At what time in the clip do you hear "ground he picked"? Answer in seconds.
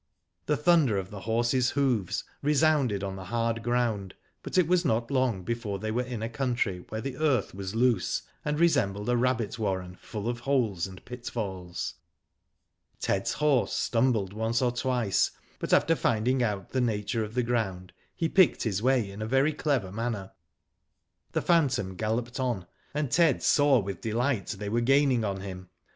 17.43-18.63